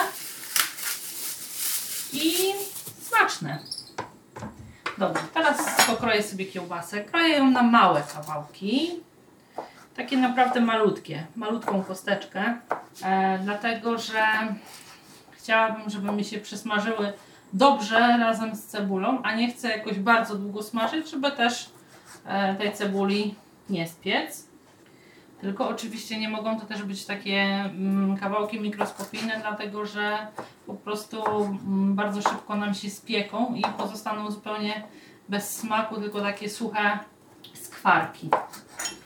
i 2.13 2.53
smaczne. 3.09 3.59
Dobrze, 4.99 5.23
teraz 5.35 5.87
pokroję 5.87 6.23
sobie 6.23 6.47
kiełbasę. 6.47 7.05
Kroję 7.05 7.29
ją 7.29 7.51
na 7.51 7.63
małe 7.63 8.03
kawałki. 8.15 9.01
Takie 10.01 10.17
naprawdę 10.17 10.61
malutkie, 10.61 11.27
malutką 11.37 11.83
kosteczkę. 11.83 12.59
E, 13.05 13.39
dlatego, 13.39 13.99
że 13.99 14.25
chciałabym, 15.31 15.91
żeby 15.91 16.13
mi 16.13 16.25
się 16.25 16.39
przesmażyły 16.39 17.13
dobrze 17.53 17.99
razem 17.99 18.57
z 18.57 18.65
cebulą, 18.65 19.23
a 19.23 19.35
nie 19.35 19.51
chcę 19.51 19.69
jakoś 19.69 19.99
bardzo 19.99 20.35
długo 20.35 20.63
smażyć, 20.63 21.11
żeby 21.11 21.31
też 21.33 21.71
e, 22.27 22.55
tej 22.55 22.73
cebuli 22.73 23.35
nie 23.71 23.89
spiec. 23.89 24.47
Tylko 25.41 25.69
oczywiście 25.69 26.19
nie 26.19 26.29
mogą 26.29 26.61
to 26.61 26.67
też 26.67 26.83
być 26.83 27.07
takie 27.07 27.41
mm, 27.43 28.17
kawałki 28.17 28.61
mikroskopijne, 28.61 29.39
dlatego 29.41 29.87
że 29.87 30.27
po 30.67 30.75
prostu 30.75 31.23
mm, 31.27 31.95
bardzo 31.95 32.23
szybko 32.23 32.57
nam 32.57 32.75
się 32.75 32.91
spieką 32.91 33.55
i 33.55 33.63
pozostaną 33.79 34.31
zupełnie 34.31 34.83
bez 35.29 35.57
smaku, 35.59 36.01
tylko 36.01 36.21
takie 36.21 36.49
suche 36.49 36.99
skwarki 37.55 38.31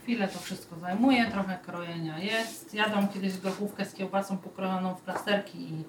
chwilę 0.05 0.29
to 0.29 0.39
wszystko 0.39 0.79
zajmuje, 0.79 1.31
trochę 1.31 1.59
krojenia 1.59 2.19
jest. 2.19 2.75
Jadłam 2.75 3.09
kiedyś 3.09 3.39
grochówkę 3.39 3.85
z 3.85 3.95
kiełbasą 3.95 4.39
pokrojoną 4.39 4.95
w 4.95 5.01
plasterki 5.01 5.59
i 5.59 5.85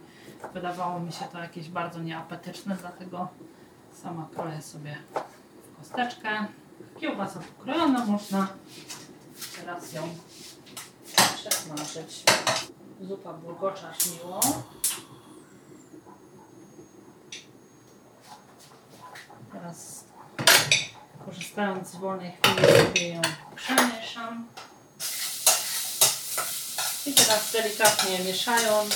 wydawało 0.54 1.00
mi 1.00 1.12
się 1.12 1.26
to 1.26 1.40
jakieś 1.40 1.70
bardzo 1.70 2.00
nieapetyczne, 2.00 2.78
dlatego 2.82 3.28
sama 3.94 4.28
kroję 4.36 4.62
sobie 4.62 4.98
w 5.74 5.80
kosteczkę. 5.80 6.30
Kiełbasa 7.00 7.40
pokrojona, 7.40 8.06
można 8.06 8.48
teraz 9.56 9.94
ją 9.94 10.02
przesmażyć. 11.36 12.24
Zupa 13.02 13.34
bulgocza 13.34 13.94
miło. 14.12 14.40
Teraz 19.52 20.05
korzystając 21.26 21.88
z 21.88 21.96
wolnej 21.96 22.32
chwili 22.32 22.68
sobie 22.68 23.10
ją 23.10 23.22
przemieszam. 23.56 24.48
I 27.06 27.14
teraz 27.14 27.52
delikatnie 27.52 28.20
mieszając 28.20 28.94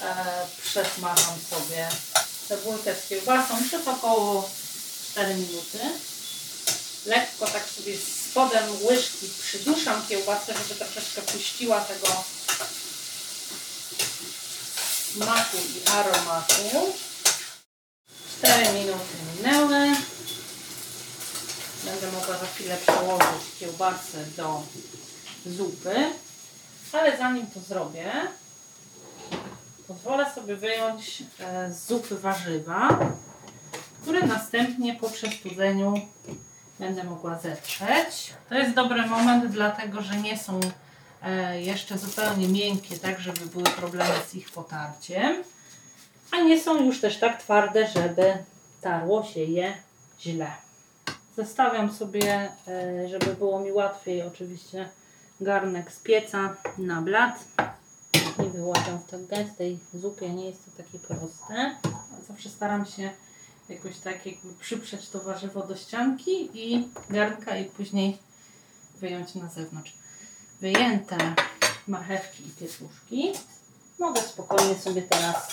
e, 0.00 0.14
przesmażam 0.62 1.34
sobie 1.50 1.88
cebulkę 2.48 2.94
z 2.94 3.08
kiełbasą 3.08 3.64
przez 3.68 3.88
około 3.88 4.50
4 5.12 5.34
minuty. 5.34 5.78
Lekko 7.06 7.46
tak 7.46 7.68
sobie 7.68 7.96
spodem 7.96 8.64
łyżki 8.82 9.28
przyduszam 9.42 10.06
kiełbasę, 10.08 10.52
żeby 10.68 10.80
troszeczkę 10.80 11.22
puściła 11.22 11.80
tego 11.80 12.24
smaku 15.12 15.56
i 15.56 15.90
aromatu. 15.90 16.94
4 18.38 18.72
minuty 18.72 19.14
minęły. 19.36 20.11
Będę 22.02 22.16
mogła 22.16 22.38
za 22.38 22.46
chwilę 22.46 22.76
przełożyć 22.76 23.58
kiełbasę 23.60 24.24
do 24.36 24.62
zupy. 25.46 25.94
Ale 26.92 27.18
zanim 27.18 27.46
to 27.46 27.60
zrobię, 27.60 28.12
pozwolę 29.88 30.32
sobie 30.34 30.56
wyjąć 30.56 31.22
e, 31.40 31.72
z 31.72 31.86
zupy 31.86 32.18
warzywa, 32.18 32.98
które 34.02 34.26
następnie 34.26 34.94
po 34.94 35.10
przestudzeniu 35.10 35.94
będę 36.78 37.04
mogła 37.04 37.38
zetrzeć. 37.38 38.34
To 38.48 38.54
jest 38.54 38.74
dobry 38.74 39.06
moment, 39.06 39.52
dlatego 39.52 40.02
że 40.02 40.16
nie 40.16 40.38
są 40.38 40.60
e, 41.22 41.62
jeszcze 41.62 41.98
zupełnie 41.98 42.48
miękkie, 42.48 42.98
tak 42.98 43.20
żeby 43.20 43.46
były 43.46 43.64
problemy 43.64 44.14
z 44.30 44.34
ich 44.34 44.50
potarciem, 44.50 45.44
a 46.30 46.40
nie 46.40 46.60
są 46.60 46.84
już 46.84 47.00
też 47.00 47.18
tak 47.18 47.42
twarde, 47.42 47.88
żeby 47.94 48.34
tarło 48.80 49.24
się 49.24 49.40
je 49.40 49.74
źle. 50.20 50.61
Zestawiam 51.36 51.92
sobie, 51.92 52.52
e, 52.68 53.08
żeby 53.08 53.34
było 53.34 53.60
mi 53.60 53.72
łatwiej 53.72 54.22
oczywiście 54.22 54.88
garnek 55.40 55.92
z 55.92 56.00
pieca 56.00 56.56
na 56.78 57.02
blat. 57.02 57.44
Nie 58.38 58.50
wyłapiam 58.50 58.98
w 58.98 59.10
tak 59.10 59.26
gęstej 59.26 59.78
zupie, 59.94 60.30
nie 60.30 60.46
jest 60.46 60.64
to 60.64 60.82
takie 60.82 60.98
proste. 60.98 61.76
Zawsze 62.28 62.48
staram 62.48 62.86
się 62.86 63.10
jakoś 63.68 63.98
tak 63.98 64.26
jakby 64.26 64.54
przyprzeć 64.60 65.08
to 65.08 65.20
warzywo 65.20 65.66
do 65.66 65.76
ścianki 65.76 66.50
i 66.54 66.88
garnka 67.10 67.56
i 67.56 67.64
później 67.64 68.18
wyjąć 69.00 69.34
na 69.34 69.48
zewnątrz. 69.48 69.92
Wyjęte 70.60 71.16
marchewki 71.86 72.46
i 72.46 72.50
pietruszki. 72.50 73.32
Mogę 73.98 74.20
spokojnie 74.20 74.74
sobie 74.74 75.02
teraz 75.02 75.52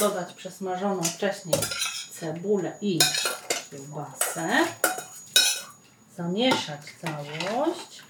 dodać 0.00 0.32
przesmażoną 0.32 1.02
wcześniej 1.02 1.60
cebulę 2.20 2.72
i 2.80 2.98
kiełbasę. 3.70 4.66
Zamieszać 6.16 6.80
całość. 7.00 8.02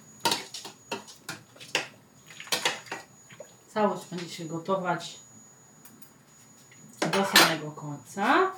Całość 3.69 4.07
będzie 4.11 4.29
się 4.29 4.45
gotować 4.45 5.17
do 7.01 7.25
samego 7.25 7.71
końca. 7.71 8.53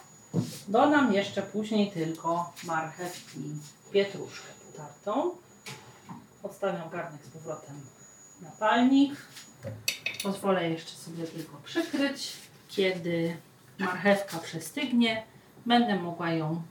Dodam 0.69 1.13
jeszcze 1.13 1.43
później 1.43 1.91
tylko 1.91 2.53
marchew 2.65 3.37
i 3.37 3.55
pietruszkę 3.93 4.47
potartą. 4.67 5.31
Odstawiam 6.43 6.91
garnek 6.91 7.25
z 7.25 7.29
powrotem 7.29 7.81
na 8.41 8.51
palnik. 8.51 9.17
Pozwolę 10.23 10.71
jeszcze 10.71 10.93
sobie 10.97 11.27
tylko 11.27 11.57
przykryć. 11.65 12.37
Kiedy 12.69 13.37
marchewka 13.79 14.39
przestygnie, 14.39 15.25
będę 15.67 15.97
mogła 15.97 16.31
ją 16.31 16.63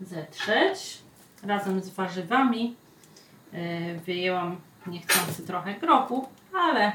zetrzeć 0.00 1.07
razem 1.42 1.82
z 1.82 1.88
warzywami. 1.88 2.76
Yy, 3.52 4.00
Wyjęłam 4.06 4.60
niechcący 4.86 5.42
trochę 5.42 5.74
kropu, 5.74 6.28
ale 6.54 6.92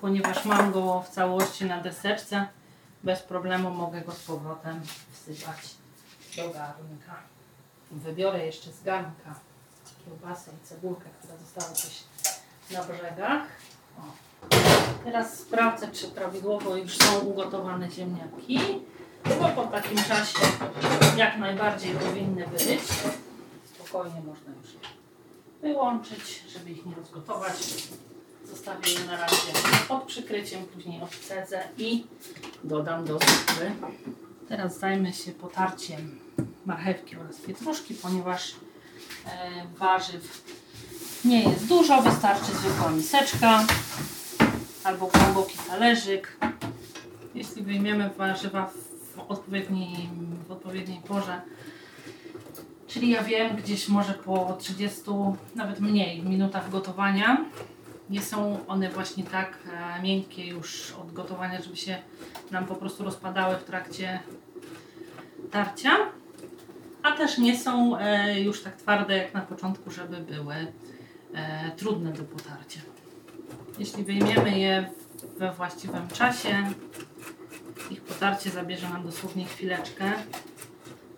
ponieważ 0.00 0.44
mam 0.44 0.72
go 0.72 1.02
w 1.02 1.08
całości 1.08 1.64
na 1.64 1.80
deseczce, 1.80 2.46
bez 3.04 3.20
problemu 3.20 3.70
mogę 3.70 4.00
go 4.00 4.12
z 4.12 4.24
powrotem 4.24 4.80
wsypać 5.12 5.74
do 6.36 6.42
garnka. 6.42 7.16
Wybiorę 7.90 8.46
jeszcze 8.46 8.72
z 8.72 8.82
garnka 8.82 9.34
kiełbasę 10.04 10.50
i 10.62 10.66
cebulkę, 10.66 11.10
która 11.18 11.36
została 11.36 11.68
gdzieś 11.70 12.02
na 12.70 12.84
brzegach. 12.84 13.42
O. 13.98 14.02
Teraz 15.04 15.38
sprawdzę, 15.38 15.88
czy 15.88 16.08
prawidłowo 16.08 16.76
już 16.76 16.98
są 16.98 17.20
ugotowane 17.20 17.90
ziemniaki, 17.90 18.58
bo 19.40 19.48
po 19.48 19.64
takim 19.64 19.96
czasie 19.96 20.38
jak 21.16 21.38
najbardziej 21.38 21.94
powinny 21.94 22.46
być. 22.48 22.80
Spokojnie 23.92 24.20
można 24.26 24.52
już 24.62 24.70
wyłączyć, 25.62 26.44
żeby 26.48 26.70
ich 26.70 26.86
nie 26.86 26.94
rozgotować. 26.94 27.52
Zostawię 28.44 28.92
je 28.92 29.04
na 29.04 29.16
razie 29.16 29.52
pod 29.88 30.02
przykryciem, 30.02 30.64
później 30.64 31.02
odcedzę 31.02 31.68
i 31.78 32.04
dodam 32.64 33.04
do 33.04 33.12
zupy. 33.12 33.72
Teraz 34.48 34.78
zajmę 34.78 35.12
się 35.12 35.32
potarciem 35.32 36.20
marchewki 36.66 37.16
oraz 37.16 37.36
pietruszki, 37.36 37.94
ponieważ 37.94 38.54
e, 39.26 39.66
warzyw 39.78 40.42
nie 41.24 41.42
jest 41.42 41.66
dużo, 41.66 42.02
wystarczy 42.02 42.52
zwykła 42.52 42.90
miseczka 42.90 43.66
albo 44.84 45.06
głęboki 45.06 45.58
talerzyk. 45.68 46.36
Jeśli 47.34 47.62
wyjmiemy 47.62 48.10
warzywa 48.18 48.70
w 49.14 49.18
odpowiedniej, 49.30 50.08
w 50.48 50.52
odpowiedniej 50.52 51.00
porze, 51.00 51.42
czyli 52.92 53.10
ja 53.10 53.22
wiem, 53.22 53.56
gdzieś 53.56 53.88
może 53.88 54.12
po 54.12 54.56
30, 54.60 55.00
nawet 55.54 55.80
mniej 55.80 56.22
minutach 56.22 56.70
gotowania, 56.70 57.44
nie 58.10 58.22
są 58.22 58.66
one 58.66 58.88
właśnie 58.88 59.24
tak 59.24 59.58
e, 59.98 60.02
miękkie 60.02 60.46
już 60.46 60.92
od 60.92 61.12
gotowania, 61.12 61.62
żeby 61.62 61.76
się 61.76 61.98
nam 62.50 62.66
po 62.66 62.74
prostu 62.74 63.04
rozpadały 63.04 63.56
w 63.56 63.64
trakcie 63.64 64.20
tarcia, 65.50 65.90
a 67.02 67.12
też 67.12 67.38
nie 67.38 67.58
są 67.58 67.98
e, 67.98 68.40
już 68.40 68.62
tak 68.62 68.76
twarde 68.76 69.16
jak 69.16 69.34
na 69.34 69.40
początku, 69.40 69.90
żeby 69.90 70.16
były 70.16 70.54
e, 71.34 71.70
trudne 71.76 72.12
do 72.12 72.22
potarcia. 72.22 72.80
Jeśli 73.78 74.04
wyjmiemy 74.04 74.58
je 74.58 74.90
we 75.38 75.52
właściwym 75.52 76.08
czasie, 76.08 76.70
ich 77.90 78.02
potarcie 78.02 78.50
zabierze 78.50 78.88
nam 78.88 79.02
dosłownie 79.02 79.44
chwileczkę. 79.44 80.12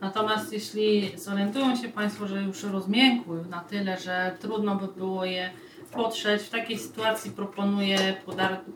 Natomiast 0.04 0.52
jeśli 0.52 1.18
zorientują 1.18 1.76
się 1.76 1.88
Państwo, 1.88 2.28
że 2.28 2.42
już 2.42 2.62
rozmiękły 2.62 3.44
na 3.50 3.60
tyle, 3.60 4.00
że 4.00 4.36
trudno 4.40 4.76
by 4.76 4.88
było 4.88 5.24
je 5.24 5.50
potrzeć, 5.92 6.42
w 6.42 6.50
takiej 6.50 6.78
sytuacji 6.78 7.30
proponuję 7.30 8.14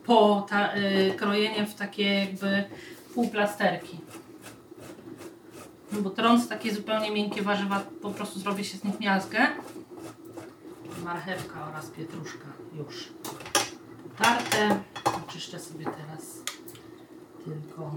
po 0.05 0.45
ta, 0.49 0.75
y, 0.75 1.13
krojenie 1.17 1.65
w 1.65 1.75
takie 1.75 2.03
jakby 2.03 2.63
półplasterki. 3.13 3.97
No 5.91 6.01
bo 6.01 6.09
trąc 6.09 6.47
takie 6.47 6.73
zupełnie 6.73 7.11
miękkie 7.11 7.41
warzywa, 7.41 7.81
po 8.01 8.09
prostu 8.09 8.39
zrobi 8.39 8.65
się 8.65 8.77
z 8.77 8.83
nich 8.83 8.99
miazgę. 8.99 9.47
Marchewka 11.03 11.67
oraz 11.69 11.85
pietruszka 11.89 12.47
już 12.77 13.09
potarte. 14.03 14.79
Oczyszczę 15.27 15.59
sobie 15.59 15.85
teraz 15.85 16.41
tylko 17.45 17.95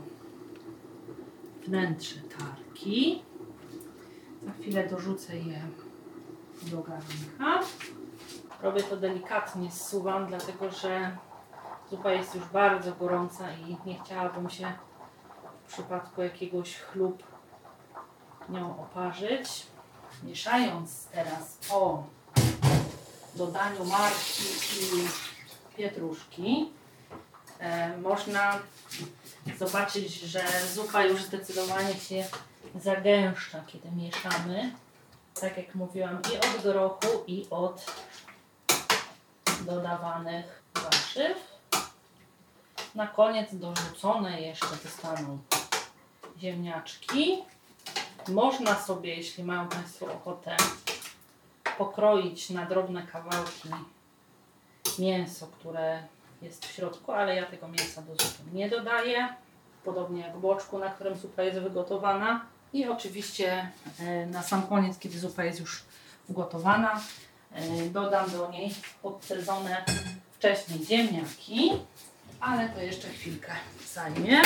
wnętrze 1.66 2.20
tarki. 2.20 3.22
Za 4.42 4.52
chwilę 4.52 4.88
dorzucę 4.88 5.36
je 5.36 5.62
do 6.62 6.82
garnka. 6.82 7.66
Robię 8.62 8.82
to 8.82 8.96
delikatnie, 8.96 9.70
zsuwam, 9.70 10.26
dlatego 10.26 10.70
że 10.70 11.16
zupa 11.90 12.12
jest 12.12 12.34
już 12.34 12.44
bardzo 12.44 12.92
gorąca 12.94 13.52
i 13.52 13.76
nie 13.86 14.00
chciałabym 14.04 14.50
się 14.50 14.72
w 15.64 15.72
przypadku 15.72 16.22
jakiegoś 16.22 16.76
chlub 16.76 17.22
nią 18.48 18.82
oparzyć. 18.82 19.66
Mieszając 20.22 21.06
teraz 21.06 21.58
po 21.68 22.04
dodaniu 23.34 23.84
marki 23.84 24.42
i 24.82 25.08
pietruszki, 25.76 26.70
e, 27.58 27.98
można 27.98 28.58
zobaczyć, 29.58 30.14
że 30.14 30.44
zupa 30.74 31.04
już 31.04 31.22
zdecydowanie 31.22 31.94
się 31.94 32.24
zagęszcza, 32.80 33.64
kiedy 33.66 33.90
mieszamy. 33.90 34.72
Tak 35.40 35.56
jak 35.56 35.74
mówiłam, 35.74 36.18
i 36.32 36.36
od 36.36 36.62
grochu, 36.62 37.24
i 37.26 37.46
od 37.50 37.86
dodawanych 39.66 40.62
warzyw. 40.74 41.52
Na 42.94 43.06
koniec 43.06 43.48
dorzucone 43.52 44.40
jeszcze 44.40 44.76
zostaną 44.84 45.38
ziemniaczki. 46.38 47.38
Można 48.28 48.74
sobie, 48.74 49.16
jeśli 49.16 49.44
mają 49.44 49.68
Państwo 49.68 50.06
ochotę, 50.06 50.56
pokroić 51.78 52.50
na 52.50 52.66
drobne 52.66 53.02
kawałki 53.02 53.68
mięso, 54.98 55.46
które 55.46 56.02
jest 56.42 56.66
w 56.66 56.72
środku, 56.72 57.12
ale 57.12 57.36
ja 57.36 57.46
tego 57.46 57.68
mięsa 57.68 58.02
do 58.02 58.12
zupy 58.12 58.50
nie 58.52 58.68
dodaję. 58.68 59.28
Podobnie 59.84 60.22
jak 60.22 60.36
boczku, 60.36 60.78
na 60.78 60.90
którym 60.90 61.18
zupa 61.18 61.42
jest 61.42 61.58
wygotowana. 61.58 62.44
I 62.72 62.88
oczywiście 62.88 63.68
e, 64.00 64.26
na 64.26 64.42
sam 64.42 64.62
koniec, 64.62 64.98
kiedy 64.98 65.18
zupa 65.18 65.44
jest 65.44 65.60
już 65.60 65.82
ugotowana, 66.28 67.00
e, 67.52 67.86
dodam 67.90 68.30
do 68.30 68.50
niej 68.50 68.74
odcedzone 69.02 69.84
wcześniej 70.32 70.86
ziemniaki, 70.86 71.72
ale 72.40 72.68
to 72.68 72.80
jeszcze 72.80 73.08
chwilkę 73.08 73.52
zajmie. 73.94 74.42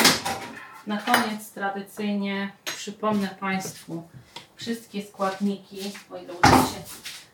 Na 0.86 1.02
koniec 1.02 1.50
tradycyjnie 1.50 2.52
przypomnę 2.64 3.28
Państwu 3.40 4.02
wszystkie 4.56 5.02
składniki, 5.02 5.92
o 6.10 6.16
ile 6.16 6.34
uda 6.34 6.50
się 6.50 6.82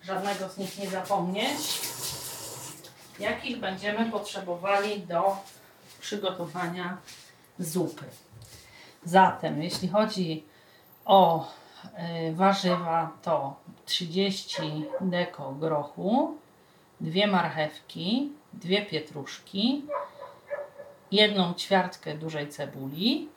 żadnego 0.03 0.48
z 0.48 0.59
nich 0.59 0.79
nie 0.79 0.90
zapomnieć, 0.90 1.81
jakich 3.18 3.59
będziemy 3.59 4.11
potrzebowali 4.11 5.01
do 5.01 5.37
przygotowania 6.01 6.96
zupy. 7.59 8.05
Zatem, 9.05 9.62
jeśli 9.62 9.88
chodzi 9.88 10.44
o 11.05 11.48
y, 12.29 12.35
warzywa, 12.35 13.11
to 13.22 13.57
30 13.87 14.62
deko 15.01 15.53
grochu, 15.53 16.37
dwie 17.01 17.27
marchewki, 17.27 18.33
dwie 18.53 18.87
pietruszki, 18.87 19.85
jedną 21.12 21.55
ćwiartkę 21.55 22.14
dużej 22.14 22.48
cebuli 22.48 23.29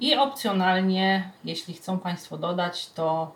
i 0.00 0.16
opcjonalnie, 0.16 1.30
jeśli 1.44 1.74
chcą 1.74 1.98
Państwo 1.98 2.38
dodać, 2.38 2.90
to 2.90 3.32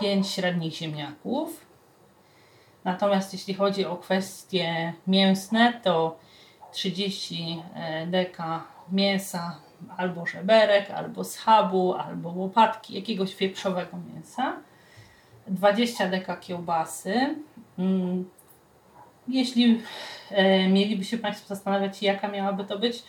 5 0.00 0.28
średnich 0.28 0.74
ziemniaków. 0.74 1.71
Natomiast 2.84 3.32
jeśli 3.32 3.54
chodzi 3.54 3.86
o 3.86 3.96
kwestie 3.96 4.92
mięsne, 5.06 5.80
to 5.82 6.18
30 6.72 7.62
e, 7.74 8.06
deka 8.06 8.64
mięsa 8.92 9.56
albo 9.96 10.26
żeberek, 10.26 10.90
albo 10.90 11.24
schabu, 11.24 11.94
albo 11.94 12.28
łopatki, 12.28 12.94
jakiegoś 12.94 13.36
wieprzowego 13.36 13.96
mięsa. 14.14 14.56
20 15.46 16.08
deka 16.08 16.36
kiełbasy. 16.36 17.36
Mm, 17.78 18.30
jeśli 19.28 19.82
e, 20.30 20.68
mieliby 20.68 21.04
się 21.04 21.18
Państwo 21.18 21.54
zastanawiać, 21.54 22.02
jaka 22.02 22.28
miałaby 22.28 22.64
to 22.64 22.78
być, 22.78 23.02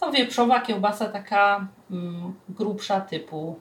to 0.00 0.12
wieprzowa 0.12 0.60
kiełbasa 0.60 1.08
taka 1.08 1.68
mm, 1.90 2.34
grubsza 2.48 3.00
typu 3.00 3.58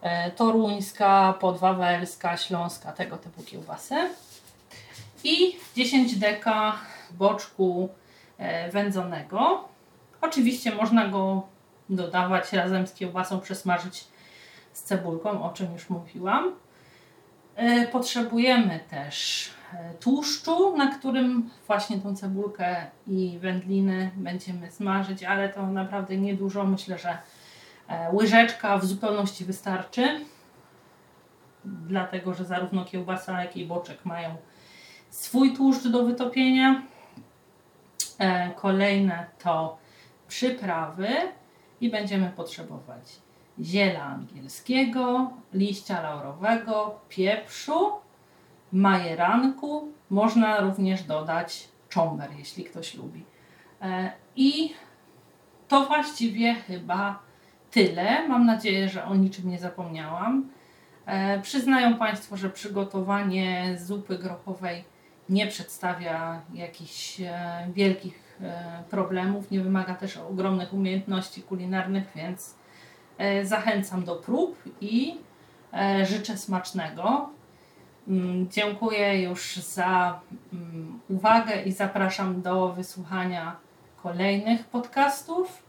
e, 0.00 0.30
toruńska, 0.30 1.34
podwawelska, 1.40 2.36
śląska, 2.36 2.92
tego 2.92 3.16
typu 3.16 3.42
kiełbasy. 3.42 3.94
I 5.26 5.56
10 5.76 6.16
deka 6.16 6.78
boczku 7.10 7.88
e, 8.38 8.70
wędzonego. 8.70 9.68
Oczywiście 10.20 10.74
można 10.74 11.08
go 11.08 11.46
dodawać 11.90 12.52
razem 12.52 12.86
z 12.86 12.94
kiełbasą, 12.94 13.40
przesmażyć 13.40 14.04
z 14.72 14.82
cebulką, 14.82 15.42
o 15.44 15.50
czym 15.50 15.72
już 15.72 15.90
mówiłam. 15.90 16.52
E, 17.56 17.86
potrzebujemy 17.86 18.80
też 18.90 19.48
e, 19.74 19.94
tłuszczu, 19.94 20.76
na 20.76 20.94
którym 20.94 21.50
właśnie 21.66 21.98
tą 21.98 22.16
cebulkę 22.16 22.86
i 23.06 23.38
wędliny 23.40 24.10
będziemy 24.16 24.70
smażyć, 24.70 25.22
ale 25.22 25.48
to 25.48 25.66
naprawdę 25.66 26.16
niedużo. 26.16 26.64
Myślę, 26.64 26.98
że 26.98 27.18
łyżeczka 28.12 28.78
w 28.78 28.84
zupełności 28.84 29.44
wystarczy, 29.44 30.20
dlatego 31.64 32.34
że 32.34 32.44
zarówno 32.44 32.84
kiełbasa, 32.84 33.42
jak 33.42 33.56
i 33.56 33.66
boczek 33.66 34.04
mają 34.04 34.36
swój 35.10 35.52
tłuszcz 35.52 35.88
do 35.88 36.04
wytopienia. 36.04 36.82
Kolejne 38.56 39.26
to 39.38 39.78
przyprawy 40.28 41.08
i 41.80 41.90
będziemy 41.90 42.30
potrzebować 42.36 43.26
ziela 43.60 44.02
angielskiego, 44.02 45.30
liścia 45.52 46.02
laurowego, 46.02 47.00
pieprzu, 47.08 47.90
majeranku. 48.72 49.92
Można 50.10 50.60
również 50.60 51.02
dodać 51.02 51.68
czomber, 51.88 52.30
jeśli 52.38 52.64
ktoś 52.64 52.94
lubi. 52.94 53.24
E, 53.82 54.12
I 54.36 54.74
to 55.68 55.86
właściwie 55.86 56.54
chyba 56.54 57.18
tyle. 57.70 58.28
Mam 58.28 58.46
nadzieję, 58.46 58.88
że 58.88 59.04
o 59.04 59.14
niczym 59.14 59.50
nie 59.50 59.58
zapomniałam. 59.58 60.48
E, 61.06 61.40
przyznają 61.40 61.96
Państwo, 61.96 62.36
że 62.36 62.50
przygotowanie 62.50 63.76
zupy 63.78 64.18
grochowej 64.18 64.84
nie 65.28 65.46
przedstawia 65.46 66.42
jakichś 66.54 67.20
e, 67.20 67.68
wielkich 67.74 68.26
problemów, 68.90 69.50
nie 69.50 69.60
wymaga 69.60 69.94
też 69.94 70.16
ogromnych 70.16 70.72
umiejętności 70.72 71.42
kulinarnych, 71.42 72.04
więc 72.16 72.54
E, 73.18 73.46
zachęcam 73.46 74.04
do 74.04 74.16
prób 74.16 74.62
i 74.80 75.14
e, 75.72 76.06
życzę 76.06 76.36
smacznego. 76.36 77.28
Mm, 78.08 78.48
dziękuję 78.50 79.22
już 79.22 79.56
za 79.56 80.20
mm, 80.52 81.00
uwagę 81.08 81.62
i 81.62 81.72
zapraszam 81.72 82.42
do 82.42 82.72
wysłuchania 82.72 83.56
kolejnych 84.02 84.64
podcastów. 84.64 85.62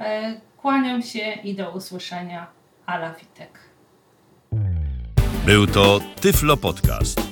E, 0.00 0.40
kłaniam 0.56 1.02
się 1.02 1.32
i 1.32 1.54
do 1.54 1.70
usłyszenia. 1.70 2.46
Ala 2.86 3.14
Witek. 3.14 3.58
Był 5.46 5.66
to 5.66 6.00
Tyflo 6.20 6.56
Podcast. 6.56 7.31